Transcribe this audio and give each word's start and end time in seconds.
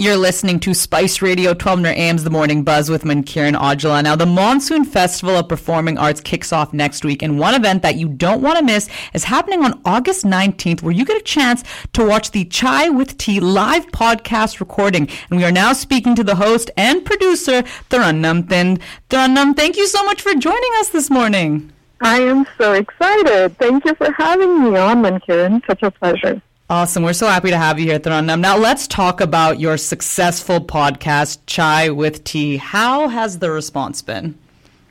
You're 0.00 0.16
listening 0.16 0.60
to 0.60 0.74
Spice 0.74 1.22
Radio 1.22 1.50
1200 1.50 1.88
AM's 1.88 2.22
The 2.22 2.30
Morning 2.30 2.62
Buzz 2.62 2.88
with 2.88 3.02
Mankiran 3.02 3.56
Aujla. 3.56 4.04
Now, 4.04 4.14
the 4.14 4.26
Monsoon 4.26 4.84
Festival 4.84 5.34
of 5.34 5.48
Performing 5.48 5.98
Arts 5.98 6.20
kicks 6.20 6.52
off 6.52 6.72
next 6.72 7.04
week, 7.04 7.20
and 7.20 7.36
one 7.36 7.56
event 7.56 7.82
that 7.82 7.96
you 7.96 8.08
don't 8.08 8.40
want 8.40 8.60
to 8.60 8.64
miss 8.64 8.88
is 9.12 9.24
happening 9.24 9.64
on 9.64 9.80
August 9.84 10.24
19th, 10.24 10.82
where 10.82 10.92
you 10.92 11.04
get 11.04 11.20
a 11.20 11.24
chance 11.24 11.64
to 11.94 12.06
watch 12.06 12.30
the 12.30 12.44
Chai 12.44 12.88
with 12.88 13.18
T 13.18 13.40
live 13.40 13.88
podcast 13.88 14.60
recording. 14.60 15.08
And 15.30 15.40
we 15.40 15.44
are 15.44 15.50
now 15.50 15.72
speaking 15.72 16.14
to 16.14 16.22
the 16.22 16.36
host 16.36 16.70
and 16.76 17.04
producer, 17.04 17.64
Tarannum 17.90 18.44
Thind. 18.44 18.80
Tarannum, 19.10 19.56
thank 19.56 19.76
you 19.76 19.88
so 19.88 20.04
much 20.04 20.22
for 20.22 20.32
joining 20.34 20.72
us 20.78 20.90
this 20.90 21.10
morning. 21.10 21.72
I 22.00 22.20
am 22.20 22.46
so 22.56 22.74
excited. 22.74 23.58
Thank 23.58 23.84
you 23.84 23.96
for 23.96 24.12
having 24.12 24.62
me 24.62 24.78
on, 24.78 25.02
Mankiran. 25.02 25.66
Such 25.66 25.82
a 25.82 25.90
pleasure. 25.90 26.40
Awesome. 26.70 27.02
We're 27.02 27.14
so 27.14 27.26
happy 27.26 27.48
to 27.48 27.56
have 27.56 27.78
you 27.78 27.86
here, 27.86 27.98
Tarannum. 27.98 28.40
Now, 28.40 28.58
let's 28.58 28.86
talk 28.86 29.22
about 29.22 29.58
your 29.58 29.78
successful 29.78 30.60
podcast, 30.60 31.38
Chai 31.46 31.88
with 31.88 32.24
T. 32.24 32.58
How 32.58 33.08
has 33.08 33.38
the 33.38 33.50
response 33.50 34.02
been? 34.02 34.38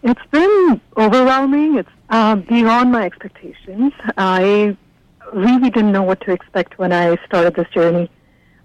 It's 0.02 0.26
been 0.32 0.82
overwhelming. 0.98 1.78
It's 1.78 1.90
uh, 2.10 2.38
beyond 2.38 2.92
my 2.92 3.06
expectations. 3.06 3.94
I 4.18 4.76
really 5.32 5.70
didn't 5.70 5.92
know 5.92 6.02
what 6.02 6.20
to 6.22 6.32
expect 6.32 6.80
when 6.80 6.92
I 6.92 7.16
started 7.28 7.54
this 7.54 7.70
journey 7.70 8.10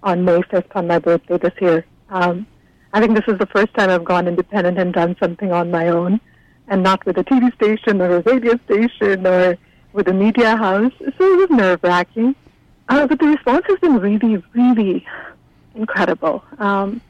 on 0.01 0.25
May 0.25 0.39
5th 0.39 0.75
on 0.75 0.87
my 0.87 0.97
birthday 0.97 1.37
this 1.37 1.53
year. 1.61 1.85
Um, 2.09 2.47
I 2.93 2.99
think 2.99 3.13
this 3.13 3.27
is 3.27 3.37
the 3.37 3.45
first 3.45 3.75
time 3.75 3.91
I've 3.91 4.05
gone 4.05 4.27
independent 4.27 4.79
and 4.79 4.91
done 4.91 5.15
something 5.19 5.51
on 5.51 5.69
my 5.69 5.89
own 5.89 6.19
and 6.67 6.81
not 6.81 7.05
with 7.05 7.19
a 7.19 7.23
TV 7.23 7.53
station 7.53 8.01
or 8.01 8.15
a 8.15 8.21
radio 8.21 8.57
station 8.65 9.27
or 9.27 9.55
with 9.91 10.07
a 10.07 10.13
media 10.13 10.57
house. 10.57 10.93
So 10.97 11.33
it 11.33 11.47
was 11.47 11.49
nerve 11.51 11.79
wracking. 11.83 12.35
Uh, 12.93 13.07
but 13.07 13.17
the 13.17 13.25
response 13.25 13.65
has 13.67 13.79
been 13.79 13.97
really, 13.99 14.43
really 14.53 15.03
incredible. 15.73 16.43
Um, 16.59 17.01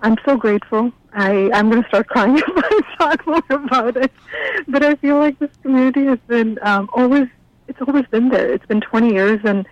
I'm 0.00 0.16
so 0.24 0.38
grateful. 0.38 0.90
I, 1.12 1.50
I'm 1.52 1.68
going 1.68 1.82
to 1.82 1.88
start 1.88 2.08
crying 2.08 2.38
if 2.38 2.44
I 2.48 2.80
talk 2.96 3.26
more 3.26 3.42
about 3.50 3.98
it. 3.98 4.10
But 4.68 4.82
I 4.82 4.94
feel 4.94 5.18
like 5.18 5.38
this 5.38 5.50
community 5.60 6.06
has 6.06 6.18
been 6.28 6.58
um, 6.62 6.88
always, 6.94 7.28
it's 7.68 7.78
always 7.82 8.06
been 8.06 8.30
there. 8.30 8.54
It's 8.54 8.64
been 8.64 8.80
20 8.80 9.12
years, 9.12 9.40
and 9.44 9.68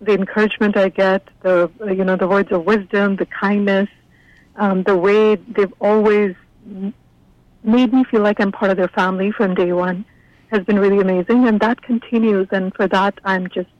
the 0.00 0.12
encouragement 0.12 0.76
I 0.76 0.88
get, 0.88 1.22
the, 1.42 1.70
you 1.86 2.02
know, 2.02 2.16
the 2.16 2.26
words 2.26 2.50
of 2.50 2.64
wisdom, 2.64 3.14
the 3.14 3.26
kindness, 3.26 3.88
um, 4.56 4.82
the 4.82 4.96
way 4.96 5.36
they've 5.36 5.72
always 5.80 6.34
made 7.62 7.92
me 7.92 8.02
feel 8.10 8.22
like 8.22 8.40
I'm 8.40 8.50
part 8.50 8.72
of 8.72 8.76
their 8.76 8.88
family 8.88 9.30
from 9.30 9.54
day 9.54 9.72
one 9.72 10.04
has 10.50 10.64
been 10.64 10.80
really 10.80 10.98
amazing. 10.98 11.46
And 11.46 11.60
that 11.60 11.80
continues. 11.80 12.48
And 12.50 12.74
for 12.74 12.88
that, 12.88 13.20
I'm 13.24 13.48
just 13.50 13.70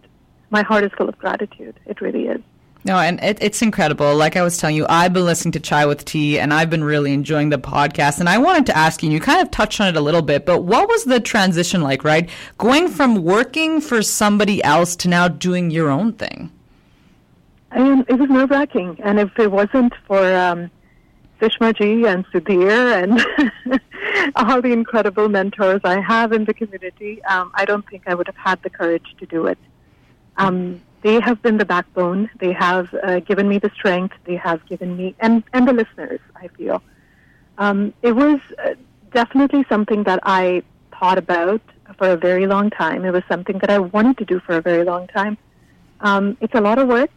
my 0.51 0.62
heart 0.62 0.84
is 0.84 0.93
full 0.97 1.09
of 1.09 1.19
gratitude. 1.19 1.79
It 1.87 2.01
really 2.01 2.27
is. 2.27 2.41
No, 2.83 2.97
and 2.97 3.23
it, 3.23 3.39
it's 3.43 3.61
incredible. 3.61 4.17
Like 4.17 4.37
I 4.37 4.43
was 4.43 4.56
telling 4.56 4.75
you, 4.75 4.87
I've 4.89 5.12
been 5.12 5.27
listening 5.27 5.53
to 5.53 5.61
Chai 5.61 5.84
with 5.84 6.05
T, 6.06 6.39
and 6.39 6.53
I've 6.53 6.70
been 6.70 6.83
really 6.83 7.12
enjoying 7.12 7.51
the 7.51 7.59
podcast. 7.59 8.20
And 8.20 8.29
I 8.29 8.39
wanted 8.39 8.65
to 8.67 8.77
ask 8.77 9.03
you, 9.03 9.11
you 9.11 9.21
kind 9.21 9.43
of 9.43 9.51
touched 9.51 9.81
on 9.81 9.89
it 9.89 9.97
a 9.97 10.01
little 10.01 10.23
bit, 10.23 10.47
but 10.47 10.62
what 10.62 10.89
was 10.89 11.05
the 11.05 11.21
transition 11.21 11.83
like, 11.83 12.05
right? 12.05 12.31
Going 12.56 12.89
from 12.89 13.23
working 13.23 13.83
for 13.83 14.03
somebody 14.03 14.65
else 14.65 14.97
to 14.97 15.09
now 15.09 15.28
doing 15.28 15.71
your 15.71 15.91
own 15.91 16.15
thing? 16.15 16.51
I 17.71 17.83
mean, 17.83 18.05
it 18.09 18.15
was 18.15 18.31
nerve 18.31 18.51
wracking. 18.51 18.98
And 19.03 19.21
if 19.21 19.39
it 19.39 19.53
wasn't 19.53 19.93
for 20.06 20.34
um, 20.34 20.71
and 21.41 22.27
Sudhir 22.27 23.03
and 23.03 23.81
all 24.37 24.61
the 24.61 24.73
incredible 24.73 25.28
mentors 25.28 25.81
I 25.84 26.01
have 26.01 26.33
in 26.33 26.45
the 26.47 26.55
community, 26.55 27.23
um, 27.25 27.51
I 27.55 27.65
don't 27.65 27.87
think 27.89 28.05
I 28.06 28.15
would 28.15 28.27
have 28.27 28.37
had 28.37 28.62
the 28.62 28.71
courage 28.71 29.15
to 29.19 29.27
do 29.27 29.47
it. 29.47 29.59
Um, 30.36 30.81
they 31.03 31.20
have 31.20 31.41
been 31.42 31.56
the 31.56 31.64
backbone. 31.64 32.31
They 32.39 32.53
have 32.53 32.92
uh, 33.03 33.20
given 33.20 33.48
me 33.48 33.59
the 33.59 33.70
strength. 33.70 34.14
They 34.25 34.37
have 34.37 34.64
given 34.67 34.97
me, 34.97 35.14
and, 35.20 35.42
and 35.53 35.67
the 35.67 35.72
listeners, 35.72 36.20
I 36.37 36.48
feel. 36.48 36.83
Um, 37.59 37.92
it 38.03 38.12
was 38.12 38.41
uh, 38.64 38.75
definitely 39.12 39.64
something 39.69 40.05
that 40.05 40.20
I 40.22 40.62
thought 40.98 41.19
about 41.19 41.62
for 41.98 42.11
a 42.11 42.17
very 42.17 42.47
long 42.47 42.71
time. 42.71 43.04
It 43.04 43.12
was 43.12 43.22
something 43.28 43.59
that 43.59 43.71
I 43.71 43.78
wanted 43.78 44.19
to 44.19 44.25
do 44.25 44.41
for 44.41 44.56
a 44.56 44.62
very 44.62 44.84
long 44.84 45.06
time. 45.09 45.37
Um, 46.00 46.37
it's 46.41 46.54
a 46.54 46.60
lot 46.60 46.78
of 46.78 46.88
work, 46.88 47.10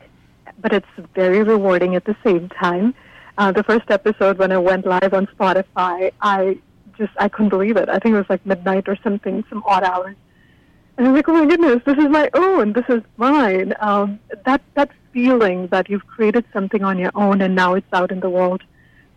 but 0.59 0.73
it's 0.73 0.87
very 1.13 1.43
rewarding 1.43 1.95
at 1.95 2.05
the 2.05 2.15
same 2.23 2.49
time. 2.49 2.93
Uh, 3.37 3.51
the 3.51 3.63
first 3.63 3.89
episode, 3.89 4.37
when 4.37 4.51
I 4.51 4.57
went 4.57 4.85
live 4.85 5.13
on 5.13 5.27
Spotify, 5.27 6.11
I 6.21 6.57
just 6.97 7.13
I 7.17 7.27
couldn't 7.29 7.49
believe 7.49 7.77
it. 7.77 7.89
I 7.89 7.99
think 7.99 8.13
it 8.13 8.17
was 8.17 8.29
like 8.29 8.45
midnight 8.45 8.87
or 8.87 8.97
something, 9.03 9.43
some 9.49 9.63
odd 9.65 9.83
hours. 9.83 10.15
And 10.97 11.07
I'm 11.07 11.15
like, 11.15 11.27
oh 11.27 11.33
my 11.33 11.45
goodness, 11.45 11.81
this 11.85 11.97
is 11.97 12.09
my 12.09 12.29
own. 12.33 12.73
This 12.73 12.85
is 12.87 13.01
mine. 13.17 13.73
Um, 13.79 14.19
that 14.45 14.61
that 14.75 14.89
feeling 15.11 15.67
that 15.67 15.89
you've 15.89 16.05
created 16.07 16.45
something 16.53 16.83
on 16.83 16.97
your 16.97 17.11
own 17.15 17.41
and 17.41 17.55
now 17.55 17.73
it's 17.75 17.93
out 17.93 18.11
in 18.11 18.19
the 18.19 18.29
world 18.29 18.63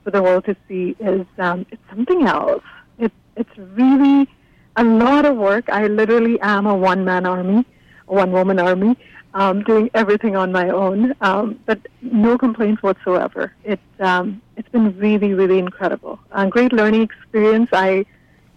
for 0.04 0.10
the 0.10 0.22
world 0.22 0.44
to 0.44 0.56
see 0.68 0.94
is 1.00 1.26
um, 1.38 1.66
it's 1.70 1.82
something 1.90 2.26
else. 2.26 2.62
It, 2.98 3.12
it's 3.36 3.56
really 3.56 4.28
a 4.76 4.84
lot 4.84 5.24
of 5.24 5.36
work. 5.36 5.68
I 5.68 5.86
literally 5.88 6.38
am 6.40 6.66
a 6.66 6.74
one 6.74 7.04
man 7.04 7.26
army, 7.26 7.66
a 8.08 8.14
one 8.14 8.30
woman 8.30 8.58
army, 8.58 8.96
um, 9.34 9.62
doing 9.64 9.90
everything 9.94 10.36
on 10.36 10.52
my 10.52 10.70
own. 10.70 11.14
Um, 11.20 11.58
but 11.66 11.80
no 12.02 12.38
complaints 12.38 12.82
whatsoever. 12.82 13.52
It 13.64 13.80
um, 14.00 14.40
it's 14.56 14.68
been 14.68 14.96
really 14.98 15.34
really 15.34 15.58
incredible. 15.58 16.18
A 16.30 16.46
great 16.46 16.72
learning 16.72 17.02
experience. 17.02 17.68
I 17.72 18.06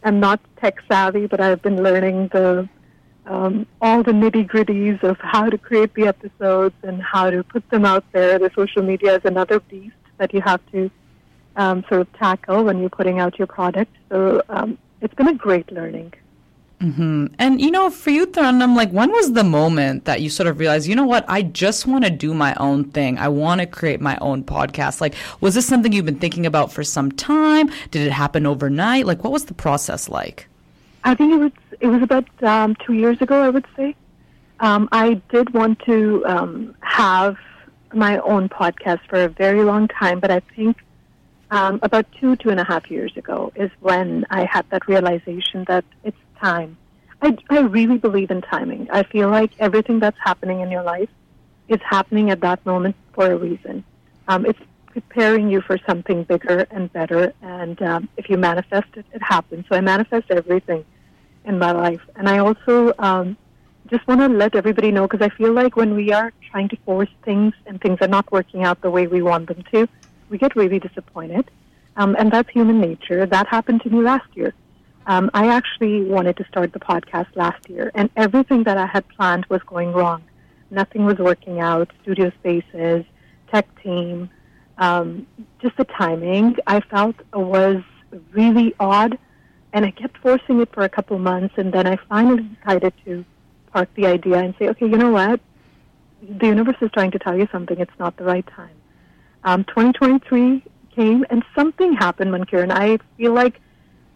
am 0.04 0.20
not 0.20 0.40
tech 0.62 0.82
savvy, 0.90 1.26
but 1.26 1.42
I've 1.42 1.62
been 1.62 1.82
learning 1.84 2.30
the 2.32 2.70
um, 3.30 3.68
all 3.80 4.02
the 4.02 4.12
nitty 4.12 4.50
gritties 4.50 5.02
of 5.04 5.18
how 5.20 5.50
to 5.50 5.58
create 5.58 5.94
the 5.94 6.08
episodes 6.08 6.76
and 6.82 7.02
how 7.02 7.30
to 7.30 7.44
put 7.44 7.70
them 7.70 7.86
out 7.86 8.04
there. 8.12 8.40
The 8.40 8.52
social 8.56 8.82
media 8.82 9.16
is 9.16 9.22
another 9.24 9.60
beast 9.60 9.96
that 10.18 10.34
you 10.34 10.42
have 10.42 10.60
to 10.72 10.90
um, 11.56 11.86
sort 11.88 12.02
of 12.02 12.12
tackle 12.14 12.64
when 12.64 12.80
you're 12.80 12.90
putting 12.90 13.20
out 13.20 13.38
your 13.38 13.48
product. 13.48 13.96
So 14.10 14.42
um, 14.50 14.78
it's 15.02 15.14
been 15.14 15.28
a 15.28 15.36
great 15.36 15.72
learning. 15.72 16.14
Mm-hmm. 16.82 17.28
And 17.38 17.62
you 17.62 17.70
know, 17.72 17.90
for 17.90 18.10
you, 18.10 18.26
Tarannum, 18.26 18.76
like 18.76 18.90
when 18.92 19.12
was 19.12 19.34
the 19.34 19.44
moment 19.44 20.06
that 20.06 20.22
you 20.22 20.30
sort 20.30 20.48
of 20.48 20.58
realized, 20.60 20.88
you 20.88 20.96
know 20.96 21.06
what, 21.06 21.26
I 21.28 21.44
just 21.44 21.86
want 21.86 22.06
to 22.06 22.10
do 22.10 22.34
my 22.34 22.56
own 22.56 22.86
thing. 22.86 23.18
I 23.20 23.28
want 23.28 23.62
to 23.62 23.68
create 23.68 24.02
my 24.02 24.18
own 24.22 24.44
podcast. 24.44 25.02
Like, 25.02 25.14
was 25.42 25.56
this 25.56 25.68
something 25.68 25.92
you've 25.92 26.06
been 26.06 26.20
thinking 26.20 26.46
about 26.46 26.72
for 26.72 26.84
some 26.84 27.12
time? 27.12 27.70
Did 27.92 28.08
it 28.08 28.12
happen 28.12 28.46
overnight? 28.46 29.06
Like, 29.06 29.24
what 29.24 29.34
was 29.34 29.46
the 29.46 29.54
process 29.54 30.10
like? 30.10 30.48
I 31.04 31.16
think 31.16 31.34
it 31.34 31.38
was 31.38 31.52
it 31.80 31.88
was 31.88 32.02
about 32.02 32.28
um, 32.44 32.76
two 32.86 32.94
years 32.94 33.22
ago. 33.22 33.42
I 33.42 33.50
would 33.50 33.66
say 33.76 33.96
um, 34.60 34.90
I 34.92 35.16
did 35.30 35.54
want 35.54 35.80
to 35.86 36.26
um, 36.26 36.76
have 36.82 37.38
my 37.94 38.20
own 38.20 38.50
podcast 38.50 39.00
for 39.10 39.24
a 39.24 39.30
very 39.30 39.64
long 39.64 39.88
time, 39.88 40.20
but 40.20 40.30
I 40.32 40.42
think 40.56 40.78
um, 41.52 41.80
about 41.82 42.06
two 42.20 42.36
two 42.36 42.50
and 42.50 42.60
a 42.60 42.64
half 42.64 42.90
years 42.92 43.16
ago 43.16 43.52
is 43.56 43.72
when 43.80 44.26
I 44.30 44.46
had 44.46 44.70
that 44.70 44.88
realization 44.88 45.64
that 45.68 45.86
it's 46.04 46.18
time. 46.42 46.78
I, 47.22 47.38
I 47.50 47.60
really 47.60 47.98
believe 47.98 48.32
in 48.32 48.42
timing. 48.42 48.88
I 48.92 49.04
feel 49.04 49.30
like 49.30 49.52
everything 49.60 50.00
that's 50.00 50.18
happening 50.24 50.62
in 50.62 50.72
your 50.72 50.84
life 50.84 51.10
is 51.68 51.80
happening 51.82 52.30
at 52.30 52.40
that 52.42 52.66
moment 52.66 52.96
for 53.14 53.32
a 53.32 53.36
reason. 53.36 53.84
Um, 54.28 54.46
it's 54.46 54.60
preparing 54.92 55.50
you 55.50 55.62
for 55.62 55.78
something 55.88 56.24
bigger 56.24 56.66
and 56.72 56.92
better. 56.92 57.34
And 57.42 57.82
um, 57.82 58.10
if 58.18 58.30
you 58.30 58.38
manifest 58.38 58.88
it, 58.96 59.06
it 59.14 59.22
happens. 59.22 59.66
So 59.70 59.76
I 59.76 59.82
manifest 59.82 60.30
everything 60.30 60.86
in 61.46 61.60
my 61.60 61.72
life. 61.72 62.02
And 62.16 62.28
I 62.28 62.40
also 62.40 62.94
um, 63.00 63.38
just 63.88 64.08
want 64.08 64.22
to 64.22 64.28
let 64.28 64.56
everybody 64.56 64.92
know 64.92 65.08
because 65.08 65.26
I 65.26 65.30
feel 65.36 65.54
like 65.54 65.76
when 65.76 65.96
we 65.96 66.12
are 66.12 66.32
trying 66.52 66.70
to 66.70 66.78
force 66.86 67.10
things 67.24 67.54
and 67.66 67.80
things 67.82 67.98
are 68.02 68.08
not 68.08 68.32
working 68.32 68.64
out 68.64 68.82
the 68.82 68.90
way 68.90 69.08
we 69.08 69.22
want 69.22 69.48
them 69.48 69.64
to, 69.74 69.88
we 70.30 70.38
get 70.38 70.56
really 70.56 70.80
disappointed. 70.80 71.50
Um, 71.96 72.16
and 72.18 72.32
that's 72.32 72.50
human 72.50 72.80
nature. 72.80 73.26
That 73.26 73.48
happened 73.48 73.82
to 73.84 73.90
me 73.90 74.02
last 74.02 74.28
year. 74.34 74.54
Um, 75.08 75.32
I 75.34 75.48
actually 75.48 76.04
wanted 76.04 76.38
to 76.38 76.46
start 76.46 76.72
the 76.72 76.80
podcast 76.80 77.28
last 77.36 77.68
year, 77.68 77.92
and 77.96 78.12
everything 78.16 78.64
that 78.64 78.78
I 78.78 78.86
had 78.86 79.08
planned 79.10 79.46
was 79.50 79.62
going 79.64 79.92
wrong. 79.92 80.22
Nothing 80.70 81.06
was 81.06 81.18
working 81.18 81.60
out. 81.60 81.90
Studio 82.04 82.32
spaces, 82.40 83.06
tech 83.52 83.68
team, 83.82 84.30
um, 84.80 85.28
just 85.62 85.76
the 85.78 85.84
timing 85.84 86.56
I 86.66 86.80
felt 86.80 87.16
was 87.34 87.84
really 88.32 88.74
odd, 88.80 89.20
and 89.74 89.86
I 89.86 89.92
kept 89.92 90.18
forcing 90.18 90.62
it 90.62 90.74
for 90.74 90.84
a 90.84 90.90
couple 90.90 91.20
months, 91.20 91.56
and 91.58 91.72
then 91.72 91.86
I 91.86 91.98
finally 92.08 92.44
decided 92.44 92.94
to 93.06 93.24
park 93.72 93.90
the 93.96 94.08
idea 94.08 94.38
and 94.40 94.56
say, 94.58 94.70
okay, 94.70 94.88
you 94.88 94.98
know 94.98 95.12
what? 95.12 95.42
The 96.22 96.48
universe 96.48 96.78
is 96.82 96.90
trying 96.92 97.12
to 97.12 97.20
tell 97.20 97.38
you 97.38 97.48
something. 97.52 97.78
It's 97.78 98.00
not 98.00 98.18
the 98.18 98.24
right 98.24 98.48
time. 98.48 98.76
Um, 99.44 99.64
2023 99.66 100.64
came, 100.96 101.26
and 101.30 101.44
something 101.56 101.94
happened, 101.94 102.32
Mankiran. 102.32 102.72
I 102.72 103.00
feel 103.18 103.34
like 103.34 103.60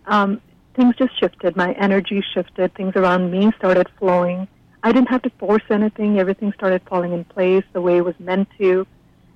um, 0.05 0.41
things 0.75 0.95
just 0.95 1.17
shifted. 1.19 1.55
My 1.55 1.73
energy 1.73 2.23
shifted. 2.33 2.73
Things 2.73 2.93
around 2.95 3.31
me 3.31 3.51
started 3.57 3.87
flowing. 3.99 4.47
I 4.81 4.91
didn't 4.91 5.09
have 5.09 5.21
to 5.23 5.29
force 5.31 5.63
anything. 5.69 6.19
Everything 6.19 6.51
started 6.53 6.81
falling 6.89 7.13
in 7.13 7.25
place 7.25 7.63
the 7.73 7.81
way 7.81 7.97
it 7.97 8.05
was 8.05 8.15
meant 8.19 8.49
to. 8.59 8.87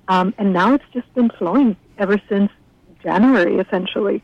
Um, 0.08 0.34
and 0.38 0.52
now 0.52 0.74
it's 0.74 0.84
just 0.92 1.12
been 1.14 1.30
flowing 1.30 1.76
ever 1.98 2.20
since 2.28 2.50
January, 3.02 3.58
essentially. 3.58 4.22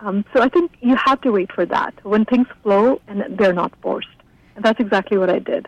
Um, 0.00 0.24
so 0.34 0.42
I 0.42 0.48
think 0.48 0.72
you 0.80 0.96
have 0.96 1.20
to 1.22 1.30
wait 1.32 1.50
for 1.52 1.64
that 1.66 1.94
when 2.04 2.24
things 2.24 2.46
flow 2.62 3.00
and 3.08 3.24
they're 3.38 3.52
not 3.52 3.72
forced. 3.80 4.08
And 4.56 4.64
that's 4.64 4.80
exactly 4.80 5.16
what 5.16 5.30
I 5.30 5.38
did. 5.38 5.66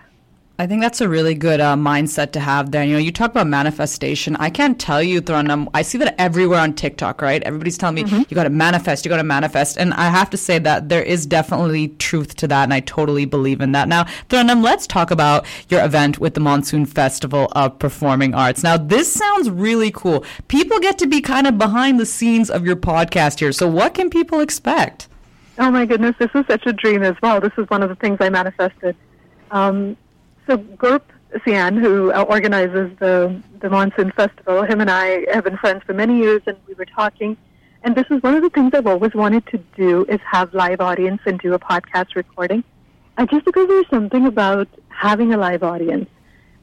I 0.57 0.69
think 0.69 0.83
that's 0.83 1.01
a 1.01 1.09
really 1.09 1.35
good 1.35 1.61
uh, 1.61 1.75
mindset 1.75 2.31
to 2.33 2.41
have 2.41 2.71
there. 2.71 2.85
You 2.85 2.93
know, 2.93 3.01
you 3.01 3.11
talk 3.11 3.33
about 3.33 3.49
manifestation. 3.49 4.37
I 4.37 4.51
can't 4.51 4.79
tell 4.79 5.03
you, 5.03 5.21
Tarannum, 5.21 5.67
I 5.75 5.83
see 5.83 5.99
that 5.99 6.15
everywhere 6.17 6.61
on 6.61 6.75
TikTok, 6.75 7.21
right? 7.21 7.43
Everybody's 7.43 7.77
telling 7.77 7.97
me, 7.97 8.05
mm-hmm. 8.05 8.23
you 8.29 8.37
got 8.37 8.45
to 8.45 8.51
manifest, 8.51 9.05
you 9.05 9.09
got 9.09 9.17
to 9.17 9.25
manifest. 9.25 9.77
And 9.77 9.93
I 9.95 10.11
have 10.11 10.31
to 10.31 10.37
say 10.37 10.61
that 10.61 10.89
there 10.89 11.03
is 11.03 11.27
definitely 11.27 11.89
truth 11.89 12.37
to 12.37 12.47
that, 12.47 12.63
and 12.63 12.73
I 12.73 12.79
totally 12.81 13.25
believe 13.25 13.61
in 13.61 13.73
that. 13.73 13.89
Now, 13.89 14.05
Tarannum, 14.29 14.63
let's 14.63 14.87
talk 14.87 15.11
about 15.11 15.45
your 15.71 15.85
event 15.85 16.21
with 16.21 16.35
the 16.35 16.41
Monsoon 16.41 16.87
Festival 16.87 17.49
of 17.57 17.77
Performing 17.81 18.33
Arts. 18.33 18.63
Now, 18.63 18.77
this 18.77 19.13
sounds 19.13 19.51
really 19.51 19.91
cool. 19.91 20.25
People 20.47 20.79
get 20.79 20.99
to 20.99 21.09
be 21.09 21.21
kind 21.21 21.49
of 21.49 21.59
behind 21.59 21.99
the 21.99 22.07
scenes 22.07 22.49
of 22.49 22.65
your 22.65 22.77
podcast 22.77 23.41
here. 23.41 23.51
So, 23.51 23.67
what 23.67 23.95
can 23.95 24.09
people 24.09 24.39
expect? 24.39 25.09
Oh, 25.59 25.73
my 25.73 25.85
goodness, 25.85 26.15
this 26.21 26.31
is 26.33 26.47
such 26.47 26.65
a 26.67 26.73
dream 26.73 27.03
as 27.03 27.17
well. 27.21 27.41
This 27.41 27.53
is 27.59 27.69
one 27.71 27.83
of 27.83 27.89
the 27.89 27.97
things 27.97 28.19
I 28.21 28.29
manifested. 28.29 28.95
Um, 29.51 29.97
so 30.47 30.59
Gurp 30.59 31.03
Sian, 31.45 31.77
who 31.77 32.13
organizes 32.13 32.91
the 32.99 33.41
the 33.61 33.71
Monsoon 33.71 34.11
Festival, 34.13 34.63
him 34.63 34.81
and 34.81 34.91
I 34.91 35.27
have 35.33 35.45
been 35.45 35.57
friends 35.57 35.83
for 35.85 35.95
many 35.95 36.19
years, 36.19 36.43
and 36.47 36.57
we 36.67 36.75
were 36.75 36.85
talking. 36.85 37.37
And 37.83 37.95
this 37.95 38.07
is 38.11 38.23
one 38.23 38.35
of 38.35 38.43
the 38.43 38.51
things 38.51 38.73
I've 38.73 38.87
always 38.87 39.15
wanted 39.15 39.47
to 39.49 39.59
do 39.77 40.07
is 40.09 40.19
have 40.31 40.55
live 40.55 40.81
audience 40.81 41.21
and 41.27 41.39
do 41.39 41.53
a 41.53 41.59
podcast 41.59 42.15
recording. 42.15 42.65
And 43.19 43.29
just 43.29 43.45
because 43.45 43.69
there's 43.69 43.89
something 43.91 44.27
about 44.27 44.69
having 44.89 45.35
a 45.35 45.37
live 45.37 45.63
audience, 45.63 46.09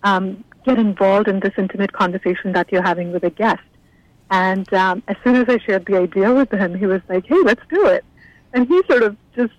um, 0.03 0.43
get 0.65 0.79
involved 0.79 1.27
in 1.27 1.39
this 1.39 1.53
intimate 1.57 1.93
conversation 1.93 2.53
that 2.53 2.71
you're 2.71 2.81
having 2.81 3.11
with 3.11 3.23
a 3.23 3.29
guest. 3.29 3.61
And 4.31 4.71
um, 4.73 5.03
as 5.07 5.15
soon 5.23 5.35
as 5.35 5.47
I 5.47 5.59
shared 5.59 5.85
the 5.85 5.97
idea 5.97 6.33
with 6.33 6.51
him, 6.51 6.73
he 6.73 6.85
was 6.85 7.01
like, 7.07 7.25
"Hey, 7.25 7.41
let's 7.43 7.61
do 7.69 7.85
it." 7.87 8.03
And 8.53 8.67
he 8.67 8.81
sort 8.89 9.03
of 9.03 9.15
just 9.35 9.53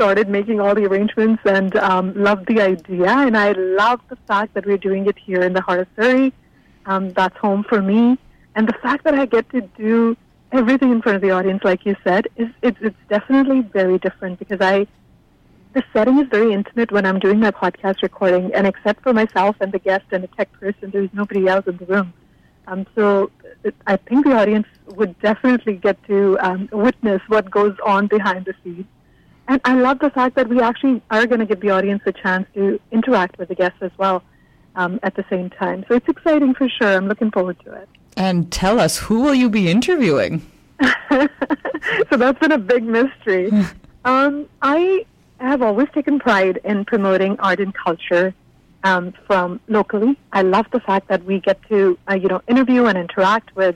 started 0.00 0.30
making 0.30 0.58
all 0.62 0.74
the 0.74 0.86
arrangements 0.86 1.42
and 1.44 1.76
um, 1.76 2.14
loved 2.14 2.46
the 2.46 2.58
idea. 2.58 3.10
And 3.10 3.36
I 3.36 3.52
love 3.52 4.00
the 4.08 4.16
fact 4.26 4.54
that 4.54 4.64
we're 4.64 4.78
doing 4.78 5.04
it 5.06 5.18
here 5.18 5.42
in 5.42 5.52
the 5.52 5.60
heart 5.60 5.80
of 5.80 5.88
Surrey. 5.94 6.32
Um, 6.86 7.12
that's 7.12 7.36
home 7.36 7.64
for 7.68 7.82
me. 7.82 8.16
And 8.54 8.66
the 8.66 8.72
fact 8.84 9.04
that 9.04 9.14
I 9.14 9.26
get 9.26 9.50
to 9.50 9.60
do 9.60 10.16
everything 10.52 10.90
in 10.90 11.02
front 11.02 11.16
of 11.16 11.22
the 11.22 11.32
audience, 11.32 11.62
like 11.64 11.84
you 11.84 11.96
said, 12.02 12.28
is 12.36 12.48
it's, 12.62 12.78
it's 12.80 12.96
definitely 13.10 13.60
very 13.60 13.98
different 13.98 14.38
because 14.38 14.62
I 14.62 14.86
the 15.74 15.84
setting 15.92 16.18
is 16.18 16.28
very 16.28 16.52
intimate 16.54 16.90
when 16.90 17.04
I'm 17.06 17.20
doing 17.20 17.38
my 17.38 17.52
podcast 17.52 18.02
recording, 18.02 18.52
and 18.54 18.66
except 18.66 19.02
for 19.04 19.12
myself 19.12 19.54
and 19.60 19.70
the 19.70 19.78
guest 19.78 20.06
and 20.10 20.24
the 20.24 20.28
tech 20.28 20.50
person, 20.54 20.90
there's 20.90 21.10
nobody 21.12 21.46
else 21.46 21.66
in 21.68 21.76
the 21.76 21.84
room. 21.84 22.12
Um, 22.66 22.86
so 22.96 23.30
I 23.86 23.96
think 23.96 24.24
the 24.24 24.32
audience 24.32 24.66
would 24.86 25.16
definitely 25.20 25.74
get 25.74 26.02
to 26.08 26.38
um, 26.40 26.68
witness 26.72 27.22
what 27.28 27.50
goes 27.50 27.76
on 27.86 28.08
behind 28.08 28.46
the 28.46 28.54
scenes. 28.64 28.86
And 29.50 29.60
I 29.64 29.74
love 29.74 29.98
the 29.98 30.10
fact 30.10 30.36
that 30.36 30.48
we 30.48 30.60
actually 30.60 31.02
are 31.10 31.26
going 31.26 31.40
to 31.40 31.44
give 31.44 31.58
the 31.58 31.70
audience 31.70 32.02
a 32.06 32.12
chance 32.12 32.46
to 32.54 32.80
interact 32.92 33.36
with 33.36 33.48
the 33.48 33.56
guests 33.56 33.78
as 33.80 33.90
well 33.98 34.22
um, 34.76 35.00
at 35.02 35.16
the 35.16 35.24
same 35.28 35.50
time. 35.50 35.84
So 35.88 35.96
it's 35.96 36.06
exciting 36.06 36.54
for 36.54 36.68
sure. 36.68 36.86
I'm 36.96 37.08
looking 37.08 37.32
forward 37.32 37.58
to 37.64 37.72
it. 37.72 37.88
And 38.16 38.52
tell 38.52 38.78
us, 38.78 38.98
who 38.98 39.22
will 39.22 39.34
you 39.34 39.50
be 39.50 39.68
interviewing? 39.68 40.46
so 41.10 41.28
that's 42.12 42.38
been 42.38 42.52
a 42.52 42.58
big 42.58 42.84
mystery. 42.84 43.50
um, 44.04 44.46
I 44.62 45.04
have 45.40 45.62
always 45.62 45.88
taken 45.92 46.20
pride 46.20 46.60
in 46.62 46.84
promoting 46.84 47.36
art 47.40 47.58
and 47.58 47.74
culture 47.74 48.32
um, 48.84 49.12
from 49.26 49.58
locally. 49.66 50.16
I 50.32 50.42
love 50.42 50.66
the 50.70 50.78
fact 50.78 51.08
that 51.08 51.24
we 51.24 51.40
get 51.40 51.60
to, 51.70 51.98
uh, 52.08 52.14
you 52.14 52.28
know, 52.28 52.40
interview 52.46 52.84
and 52.84 52.96
interact 52.96 53.56
with 53.56 53.74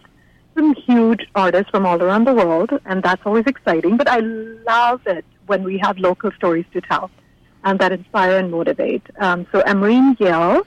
some 0.55 0.73
huge 0.77 1.27
artists 1.35 1.71
from 1.71 1.85
all 1.85 2.01
around 2.01 2.29
the 2.29 2.33
world, 2.33 2.71
and 2.85 3.03
that's 3.03 3.23
always 3.27 3.47
exciting. 3.47 3.97
But 3.97 4.07
I 4.07 4.21
love 4.21 5.05
it 5.09 5.25
when 5.47 5.63
we 5.63 5.79
have 5.79 5.99
local 5.99 6.31
stories 6.33 6.67
to 6.73 6.81
tell 6.81 7.11
and 7.65 7.79
that 7.79 7.93
inspire 7.93 8.39
and 8.39 8.51
motivate. 8.51 9.03
Um, 9.19 9.47
so 9.51 9.63
Emerine 9.63 10.15
Gill 10.15 10.63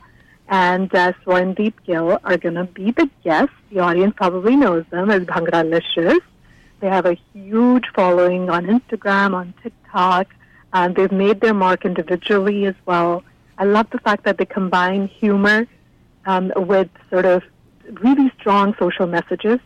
and 0.48 0.94
uh, 0.94 1.14
Swarndeep 1.24 1.74
Gill 1.86 2.20
are 2.24 2.38
going 2.38 2.56
to 2.56 2.64
be 2.66 2.92
the 2.92 3.10
guests. 3.24 3.54
The 3.72 3.80
audience 3.80 4.14
probably 4.16 4.56
knows 4.56 4.86
them 4.90 5.12
as 5.12 5.22
Bhangralicious. 5.24 6.20
They 6.80 6.88
have 6.88 7.06
a 7.06 7.18
huge 7.34 7.86
following 7.96 8.50
on 8.50 8.66
Instagram, 8.66 9.34
on 9.34 9.54
TikTok, 9.64 10.28
and 10.74 10.96
they've 10.96 11.12
made 11.12 11.42
their 11.42 11.54
mark 11.54 11.86
individually 11.86 12.66
as 12.66 12.76
well. 12.86 13.24
I 13.58 13.66
love 13.66 13.90
the 13.92 14.00
fact 14.00 14.24
that 14.26 14.38
they 14.38 14.46
combine 14.46 15.08
humor 15.08 15.68
um, 16.26 16.52
with 16.56 16.90
sort 17.10 17.26
of 17.26 17.44
really 18.02 18.32
strong 18.40 18.76
social 18.80 19.08
messages. 19.08 19.60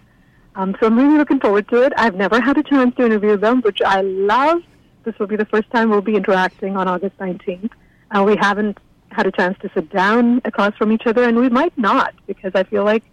Um, 0.55 0.75
so 0.79 0.87
I'm 0.87 0.97
really 0.97 1.17
looking 1.17 1.39
forward 1.39 1.67
to 1.69 1.83
it. 1.83 1.93
I've 1.97 2.15
never 2.15 2.39
had 2.39 2.57
a 2.57 2.63
chance 2.63 2.95
to 2.95 3.05
interview 3.05 3.37
them, 3.37 3.61
which 3.61 3.81
I 3.81 4.01
love 4.01 4.61
this 5.03 5.18
will 5.19 5.27
be 5.27 5.36
the 5.36 5.45
first 5.45 5.69
time 5.71 5.89
we'll 5.89 6.01
be 6.01 6.15
interacting 6.15 6.77
on 6.77 6.88
August 6.88 7.18
19th. 7.18 7.71
Uh, 8.12 8.24
we 8.24 8.36
haven't 8.36 8.77
had 9.12 9.25
a 9.25 9.31
chance 9.31 9.57
to 9.59 9.69
sit 9.74 9.89
down 9.89 10.42
across 10.45 10.75
from 10.77 10.92
each 10.92 11.06
other, 11.06 11.24
and 11.24 11.38
we 11.38 11.50
might 11.50 11.77
not 11.77 12.13
because 12.27 12.51
I 12.56 12.63
feel 12.63 12.83
like 12.83 13.03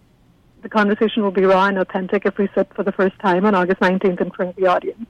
the 0.62 0.68
conversation 0.68 1.22
will 1.22 1.30
be 1.30 1.44
raw 1.44 1.66
and 1.66 1.78
authentic 1.78 2.26
if 2.26 2.36
we 2.38 2.48
sit 2.54 2.72
for 2.74 2.82
the 2.82 2.92
first 2.92 3.18
time 3.20 3.44
on 3.44 3.54
August 3.54 3.80
19th 3.80 4.20
in 4.20 4.30
front 4.30 4.50
of 4.50 4.56
the 4.56 4.66
audience. 4.66 5.06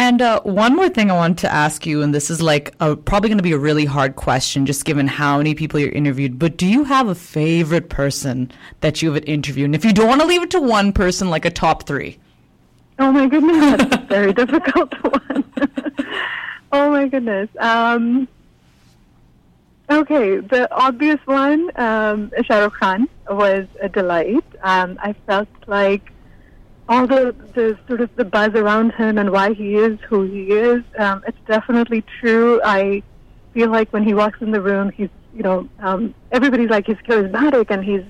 And 0.00 0.22
uh, 0.22 0.40
one 0.42 0.76
more 0.76 0.88
thing 0.88 1.10
I 1.10 1.14
want 1.14 1.40
to 1.40 1.52
ask 1.52 1.84
you, 1.84 2.02
and 2.02 2.14
this 2.14 2.30
is 2.30 2.40
like 2.40 2.72
a, 2.78 2.94
probably 2.94 3.30
going 3.30 3.38
to 3.38 3.42
be 3.42 3.52
a 3.52 3.58
really 3.58 3.84
hard 3.84 4.14
question, 4.14 4.64
just 4.64 4.84
given 4.84 5.08
how 5.08 5.38
many 5.38 5.56
people 5.56 5.80
you're 5.80 5.90
interviewed. 5.90 6.38
But 6.38 6.56
do 6.56 6.66
you 6.66 6.84
have 6.84 7.08
a 7.08 7.16
favorite 7.16 7.88
person 7.88 8.52
that 8.80 9.02
you 9.02 9.12
have 9.12 9.24
interviewed? 9.24 9.64
And 9.64 9.74
if 9.74 9.84
you 9.84 9.92
don't 9.92 10.08
want 10.08 10.20
to 10.20 10.26
leave 10.26 10.42
it 10.42 10.52
to 10.52 10.60
one 10.60 10.92
person, 10.92 11.30
like 11.30 11.44
a 11.44 11.50
top 11.50 11.84
three. 11.84 12.18
Oh 12.98 13.12
my 13.12 13.28
goodness, 13.28 13.76
that's 13.76 13.94
a 13.94 13.98
very 14.08 14.32
difficult 14.32 14.92
one. 15.04 15.44
oh 16.72 16.90
my 16.90 17.06
goodness. 17.06 17.48
Um, 17.58 18.26
okay, 19.88 20.38
the 20.38 20.68
obvious 20.74 21.20
one, 21.24 21.70
um, 21.76 22.32
Shah 22.42 22.58
Rukh 22.58 22.74
Khan, 22.74 23.08
was 23.30 23.66
a 23.80 23.88
delight. 23.88 24.44
Um, 24.62 24.98
I 25.00 25.14
felt 25.26 25.48
like 25.66 26.12
all 26.88 27.06
the, 27.06 27.34
the 27.54 27.78
sort 27.86 28.00
of 28.00 28.14
the 28.16 28.24
buzz 28.24 28.54
around 28.54 28.92
him 28.94 29.18
and 29.18 29.30
why 29.30 29.52
he 29.52 29.76
is 29.76 29.98
who 30.08 30.22
he 30.22 30.50
is, 30.50 30.82
um, 30.98 31.22
it's 31.26 31.38
definitely 31.46 32.02
true. 32.20 32.60
I 32.64 33.02
feel 33.52 33.68
like 33.70 33.92
when 33.92 34.02
he 34.02 34.14
walks 34.14 34.40
in 34.40 34.50
the 34.50 34.60
room, 34.60 34.90
he's, 34.90 35.10
you 35.34 35.42
know, 35.42 35.68
um, 35.80 36.14
everybody's 36.32 36.70
like 36.70 36.86
he's 36.86 36.96
charismatic 36.96 37.70
and 37.70 37.84
he's 37.84 38.02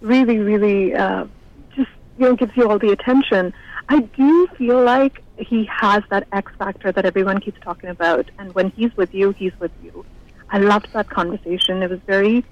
really, 0.00 0.38
really 0.38 0.94
uh, 0.94 1.26
just, 1.74 1.90
you 2.18 2.26
know, 2.26 2.36
gives 2.36 2.56
you 2.56 2.70
all 2.70 2.78
the 2.78 2.92
attention. 2.92 3.52
I 3.90 4.02
do 4.02 4.46
feel 4.56 4.80
like 4.84 5.20
he 5.36 5.64
has 5.64 6.04
that 6.10 6.28
X 6.32 6.52
factor 6.56 6.92
that 6.92 7.04
everyone 7.04 7.40
keeps 7.40 7.60
talking 7.60 7.90
about. 7.90 8.30
And 8.38 8.54
when 8.54 8.70
he's 8.70 8.96
with 8.96 9.12
you, 9.12 9.32
he's 9.32 9.52
with 9.58 9.72
you. 9.82 10.06
I 10.48 10.58
loved 10.58 10.92
that 10.92 11.10
conversation. 11.10 11.82
It 11.82 11.90
was 11.90 11.98
very 12.06 12.44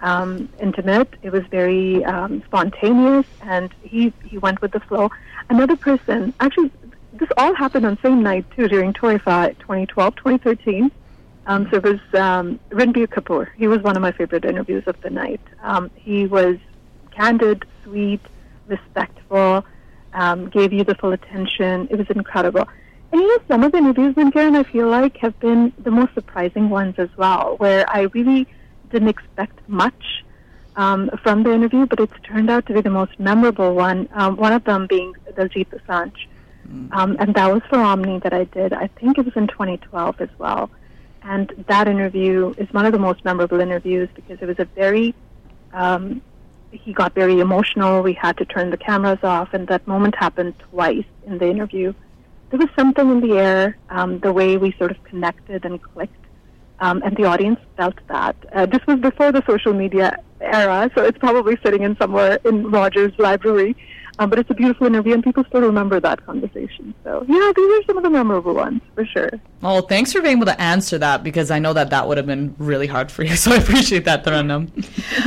um, 0.00 0.48
intimate. 0.60 1.14
It 1.22 1.30
was 1.30 1.44
very 1.52 2.04
um, 2.04 2.42
spontaneous, 2.46 3.26
and 3.42 3.72
he 3.82 4.12
he 4.24 4.38
went 4.38 4.60
with 4.60 4.72
the 4.72 4.80
flow. 4.80 5.12
Another 5.48 5.76
person, 5.76 6.34
actually, 6.40 6.72
this 7.12 7.28
all 7.36 7.54
happened 7.54 7.86
on 7.86 7.94
the 7.94 8.08
same 8.08 8.20
night 8.20 8.44
too 8.56 8.66
during 8.66 8.92
TOIFA 8.92 9.56
2012, 9.60 10.16
2013. 10.16 10.90
Um, 11.46 11.68
so 11.70 11.76
it 11.76 11.84
was 11.84 12.00
um, 12.14 12.58
Ranbir 12.70 13.06
Kapoor. 13.06 13.48
He 13.56 13.68
was 13.68 13.82
one 13.82 13.94
of 13.94 14.02
my 14.02 14.10
favorite 14.10 14.44
interviews 14.44 14.82
of 14.88 15.00
the 15.02 15.10
night. 15.10 15.40
Um, 15.62 15.92
he 15.94 16.26
was 16.26 16.56
candid, 17.12 17.64
sweet, 17.84 18.20
respectful 18.66 19.64
um, 20.14 20.48
gave 20.48 20.72
you 20.72 20.84
the 20.84 20.94
full 20.94 21.12
attention. 21.12 21.88
It 21.90 21.96
was 21.96 22.08
incredible. 22.10 22.68
And 23.12 23.20
you 23.20 23.28
know, 23.28 23.42
some 23.46 23.62
of 23.62 23.72
the 23.72 23.78
interviews, 23.78 24.14
Karen, 24.32 24.56
I 24.56 24.62
feel 24.62 24.88
like 24.88 25.16
have 25.18 25.38
been 25.38 25.72
the 25.78 25.90
most 25.90 26.14
surprising 26.14 26.70
ones 26.70 26.94
as 26.98 27.10
well, 27.16 27.56
where 27.58 27.88
I 27.88 28.02
really 28.14 28.46
didn't 28.90 29.08
expect 29.08 29.58
much 29.68 30.24
um, 30.76 31.10
from 31.22 31.42
the 31.42 31.52
interview, 31.52 31.86
but 31.86 32.00
it's 32.00 32.18
turned 32.22 32.50
out 32.50 32.66
to 32.66 32.74
be 32.74 32.80
the 32.80 32.90
most 32.90 33.18
memorable 33.20 33.74
one. 33.74 34.08
Um, 34.12 34.36
one 34.36 34.52
of 34.52 34.64
them 34.64 34.86
being 34.86 35.14
Diljit 35.32 35.68
Dosanjh. 35.68 36.16
Mm. 36.68 36.92
Um, 36.92 37.16
and 37.18 37.34
that 37.34 37.52
was 37.52 37.62
for 37.68 37.78
Omni 37.78 38.20
that 38.20 38.32
I 38.32 38.44
did. 38.44 38.72
I 38.72 38.86
think 38.86 39.18
it 39.18 39.24
was 39.24 39.36
in 39.36 39.46
2012 39.46 40.20
as 40.20 40.28
well. 40.38 40.70
And 41.22 41.52
that 41.68 41.88
interview 41.88 42.54
is 42.56 42.72
one 42.72 42.86
of 42.86 42.92
the 42.92 42.98
most 42.98 43.24
memorable 43.24 43.60
interviews 43.60 44.08
because 44.14 44.38
it 44.40 44.46
was 44.46 44.58
a 44.58 44.64
very 44.64 45.14
um, 45.72 46.22
he 46.72 46.92
got 46.92 47.14
very 47.14 47.38
emotional. 47.40 48.02
We 48.02 48.14
had 48.14 48.36
to 48.38 48.44
turn 48.44 48.70
the 48.70 48.76
cameras 48.76 49.18
off, 49.22 49.52
and 49.52 49.68
that 49.68 49.86
moment 49.86 50.14
happened 50.16 50.54
twice 50.70 51.04
in 51.26 51.38
the 51.38 51.48
interview. 51.48 51.92
There 52.50 52.58
was 52.58 52.68
something 52.76 53.10
in 53.10 53.20
the 53.20 53.38
air, 53.38 53.78
um, 53.90 54.18
the 54.18 54.32
way 54.32 54.56
we 54.56 54.72
sort 54.72 54.90
of 54.90 55.02
connected 55.04 55.64
and 55.64 55.80
clicked, 55.80 56.24
um, 56.80 57.02
and 57.04 57.16
the 57.16 57.24
audience 57.24 57.60
felt 57.76 57.94
that. 58.08 58.36
Uh, 58.52 58.66
this 58.66 58.80
was 58.86 58.98
before 59.00 59.32
the 59.32 59.42
social 59.46 59.72
media 59.72 60.16
era, 60.40 60.90
so 60.94 61.04
it's 61.04 61.18
probably 61.18 61.56
sitting 61.64 61.82
in 61.82 61.96
somewhere 61.96 62.38
in 62.44 62.70
Rogers' 62.70 63.12
library. 63.18 63.76
Um, 64.18 64.28
but 64.28 64.38
it's 64.38 64.50
a 64.50 64.54
beautiful 64.54 64.86
interview, 64.86 65.14
and 65.14 65.24
people 65.24 65.44
still 65.44 65.62
remember 65.62 65.98
that 65.98 66.24
conversation. 66.26 66.94
So, 67.02 67.24
yeah, 67.26 67.52
these 67.56 67.80
are 67.80 67.84
some 67.86 67.96
of 67.96 68.02
the 68.02 68.10
memorable 68.10 68.54
ones 68.54 68.82
for 68.94 69.06
sure. 69.06 69.30
Well, 69.62 69.82
thanks 69.82 70.12
for 70.12 70.20
being 70.20 70.36
able 70.36 70.46
to 70.46 70.60
answer 70.60 70.98
that 70.98 71.24
because 71.24 71.50
I 71.50 71.58
know 71.58 71.72
that 71.72 71.90
that 71.90 72.06
would 72.06 72.18
have 72.18 72.26
been 72.26 72.54
really 72.58 72.86
hard 72.86 73.10
for 73.10 73.24
you. 73.24 73.36
So 73.42 73.50
I 73.50 73.56
appreciate 73.56 74.04
that, 74.04 74.24
Tarannum. 74.24 74.70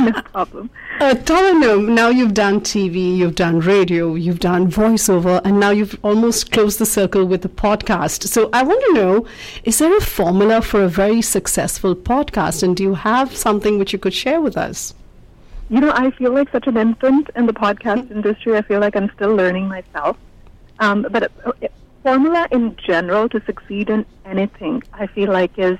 no 0.00 0.22
problem. 0.22 0.70
Uh, 1.00 1.14
Tarannum, 1.14 1.88
now 1.88 2.08
you've 2.08 2.32
done 2.32 2.60
TV, 2.60 3.14
you've 3.14 3.34
done 3.34 3.60
radio, 3.60 4.14
you've 4.14 4.40
done 4.40 4.70
voiceover, 4.70 5.42
and 5.44 5.60
now 5.60 5.70
you've 5.70 5.98
almost 6.02 6.50
closed 6.52 6.78
the 6.78 6.86
circle 6.86 7.26
with 7.26 7.42
the 7.42 7.50
podcast. 7.50 8.28
So 8.28 8.48
I 8.54 8.62
want 8.62 8.82
to 8.86 8.94
know 8.94 9.26
is 9.64 9.78
there 9.78 9.94
a 9.94 10.00
formula 10.00 10.62
for 10.62 10.82
a 10.82 10.88
very 10.88 11.20
successful 11.20 11.94
podcast? 11.94 12.62
And 12.62 12.74
do 12.74 12.82
you 12.82 12.94
have 12.94 13.36
something 13.36 13.78
which 13.78 13.92
you 13.92 13.98
could 13.98 14.14
share 14.14 14.40
with 14.40 14.56
us? 14.56 14.94
You 15.68 15.80
know, 15.80 15.92
I 15.92 16.12
feel 16.12 16.32
like 16.32 16.50
such 16.52 16.68
an 16.68 16.76
infant 16.76 17.28
in 17.34 17.46
the 17.46 17.52
podcast 17.52 18.10
industry. 18.10 18.56
I 18.56 18.62
feel 18.62 18.80
like 18.80 18.94
I'm 18.94 19.10
still 19.16 19.34
learning 19.34 19.66
myself. 19.66 20.16
Um, 20.78 21.06
but 21.10 21.32
uh, 21.44 21.52
formula 22.04 22.46
in 22.52 22.76
general 22.86 23.28
to 23.30 23.42
succeed 23.46 23.90
in 23.90 24.06
anything, 24.24 24.82
I 24.92 25.08
feel 25.08 25.32
like 25.32 25.58
is 25.58 25.78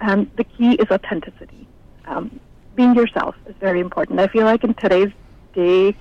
um, 0.00 0.30
the 0.36 0.44
key 0.44 0.74
is 0.74 0.86
authenticity. 0.92 1.66
Um, 2.06 2.38
being 2.76 2.94
yourself 2.94 3.34
is 3.46 3.56
very 3.58 3.80
important. 3.80 4.20
I 4.20 4.28
feel 4.28 4.44
like 4.44 4.62
in 4.62 4.74
today's 4.74 5.12
day 5.54 5.96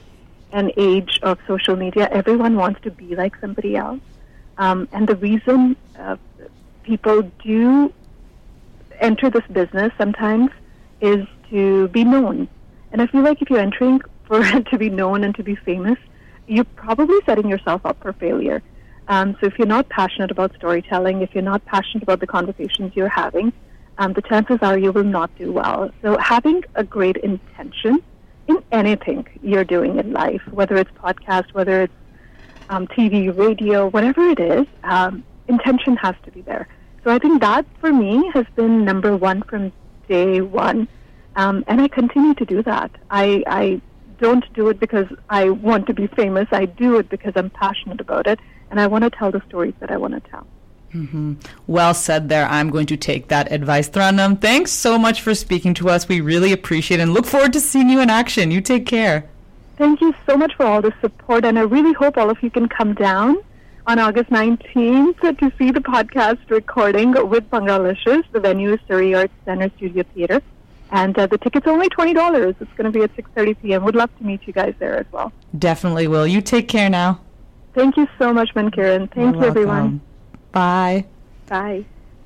and 0.52 0.72
age 0.78 1.20
of 1.24 1.40
social 1.48 1.76
media, 1.76 2.08
everyone 2.12 2.58
wants 2.58 2.80
to 2.82 2.92
be 2.92 3.16
like 3.16 3.34
somebody 3.42 3.76
else. 3.76 4.02
Um, 4.60 4.88
and 4.92 5.08
the 5.08 5.16
reason 5.16 5.76
uh, 5.98 6.18
people 6.84 7.32
do 7.44 7.92
enter 9.00 9.32
this 9.32 9.48
business 9.52 9.92
sometimes 9.98 10.52
is 11.02 11.26
to 11.50 11.88
be 11.88 12.04
known 12.04 12.48
and 12.92 13.02
I 13.02 13.08
feel 13.08 13.22
like 13.22 13.42
if 13.42 13.50
you're 13.50 13.60
entering 13.60 14.02
for 14.26 14.42
to 14.72 14.78
be 14.78 14.90
known 14.90 15.24
and 15.24 15.36
to 15.36 15.44
be 15.44 15.56
famous, 15.56 15.98
you're 16.48 16.66
probably 16.76 17.18
setting 17.26 17.50
yourself 17.50 17.86
up 17.86 17.98
for 18.02 18.14
failure. 18.14 18.62
Um, 19.08 19.36
so 19.40 19.48
if 19.48 19.58
you're 19.58 19.68
not 19.68 19.90
passionate 19.90 20.32
about 20.32 20.54
storytelling, 20.56 21.22
if 21.22 21.34
you're 21.34 21.44
not 21.44 21.66
passionate 21.66 22.04
about 22.04 22.20
the 22.20 22.28
conversations 22.28 22.94
you're 22.96 23.10
having, 23.10 23.52
um, 23.98 24.14
the 24.14 24.22
chances 24.22 24.60
are 24.62 24.78
you 24.78 24.92
will 24.92 25.04
not 25.04 25.36
do 25.36 25.52
well. 25.52 25.92
So 26.02 26.18
having 26.18 26.64
a 26.76 26.84
great 26.84 27.18
intention 27.18 28.02
in 28.48 28.64
anything 28.72 29.26
you're 29.42 29.64
doing 29.64 30.00
in 30.00 30.14
life, 30.14 30.42
whether 30.52 30.76
it's 30.76 30.92
podcast, 30.92 31.54
whether 31.54 31.84
it's 31.84 31.94
um, 32.70 32.88
TV, 32.88 33.36
radio, 33.36 33.90
whatever 33.90 34.28
it 34.30 34.40
is, 34.40 34.66
um, 34.84 35.24
intention 35.48 35.98
has 35.98 36.16
to 36.24 36.32
be 36.32 36.42
there. 36.42 36.68
So 37.04 37.12
I 37.12 37.20
think 37.20 37.42
that 37.42 37.66
for 37.80 37.92
me 37.92 38.30
has 38.34 38.46
been 38.56 38.86
number 38.86 39.16
one 39.16 39.42
from 39.44 39.74
day 40.08 40.42
one. 40.42 40.88
Um, 41.40 41.64
and 41.68 41.80
I 41.80 41.88
continue 41.88 42.34
to 42.34 42.44
do 42.44 42.62
that. 42.64 42.92
I, 43.10 43.46
I 43.48 43.82
don't 44.18 44.44
do 44.54 44.68
it 44.68 44.78
because 44.78 45.08
I 45.30 45.50
want 45.50 45.88
to 45.88 45.94
be 45.94 46.08
famous. 46.08 46.50
I 46.52 46.66
do 46.66 46.98
it 46.98 47.08
because 47.08 47.32
I'm 47.38 47.50
passionate 47.50 48.02
about 48.02 48.28
it, 48.28 48.42
and 48.70 48.78
I 48.78 48.88
want 48.88 49.06
to 49.06 49.10
tell 49.10 49.32
the 49.32 49.42
stories 49.48 49.74
that 49.80 49.90
I 49.90 49.96
want 49.96 50.22
to 50.22 50.30
tell. 50.30 50.46
Mm-hmm. 50.94 51.36
Well 51.66 51.94
said 51.94 52.28
there. 52.28 52.46
I'm 52.48 52.70
going 52.70 52.88
to 52.88 52.98
take 52.98 53.30
that 53.30 53.54
advice. 53.54 53.90
Tarannum, 53.90 54.42
thanks 54.42 54.72
so 54.72 54.98
much 54.98 55.22
for 55.22 55.34
speaking 55.34 55.74
to 55.76 55.88
us. 55.88 56.10
We 56.10 56.20
really 56.20 56.52
appreciate 56.52 57.00
it 57.00 57.04
and 57.04 57.14
look 57.14 57.26
forward 57.26 57.54
to 57.54 57.62
seeing 57.62 57.90
you 57.90 58.02
in 58.02 58.10
action. 58.10 58.52
You 58.52 58.60
take 58.60 58.86
care. 58.86 59.30
Thank 59.78 60.02
you 60.02 60.14
so 60.26 60.36
much 60.36 60.54
for 60.56 60.66
all 60.66 60.82
the 60.82 60.94
support, 61.00 61.46
and 61.46 61.58
I 61.58 61.62
really 61.62 61.94
hope 61.94 62.18
all 62.18 62.30
of 62.30 62.44
you 62.44 62.50
can 62.50 62.68
come 62.68 62.96
down 62.96 63.38
on 63.88 63.98
August 63.98 64.30
19th 64.30 65.22
to 65.40 65.54
see 65.58 65.72
the 65.72 65.80
podcast 65.80 66.50
recording 66.50 67.14
with 67.30 67.50
Bhangralicious. 67.50 68.24
The 68.34 68.42
venue 68.42 68.74
is 68.74 68.80
Surrey 68.90 69.16
Arts 69.16 69.34
Center 69.46 69.72
Studio 69.78 70.04
Theatre. 70.14 70.42
And 70.92 71.18
uh, 71.18 71.28
the 71.28 71.38
ticket's 71.38 71.68
only 71.68 71.88
twenty 71.90 72.14
dollars. 72.14 72.56
It's 72.60 72.74
going 72.74 72.92
to 72.92 72.98
be 72.98 73.04
at 73.04 73.16
six 73.16 73.30
thirty 73.36 73.54
p.m. 73.54 73.84
Would 73.84 73.96
love 73.96 74.10
to 74.18 74.24
meet 74.24 74.42
you 74.48 74.54
guys 74.54 74.74
there 74.80 74.98
as 74.98 75.06
well. 75.12 75.32
Definitely 75.58 76.08
will. 76.08 76.26
You 76.26 76.42
take 76.42 76.68
care 76.68 76.90
now. 76.90 77.22
Thank 77.76 77.98
you 77.98 78.08
so 78.18 78.34
much, 78.34 78.54
Mankiran. 78.56 79.12
Thank 79.14 79.16
You're 79.16 79.26
you, 79.26 79.32
welcome. 79.32 79.48
everyone. 79.50 80.02
Bye. 80.52 81.06
Bye. 81.48 81.86